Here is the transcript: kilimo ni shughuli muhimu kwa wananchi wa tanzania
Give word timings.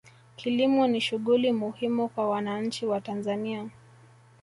kilimo 0.35 0.87
ni 0.87 1.01
shughuli 1.01 1.51
muhimu 1.51 2.09
kwa 2.09 2.29
wananchi 2.29 2.85
wa 2.85 3.01
tanzania 3.01 3.69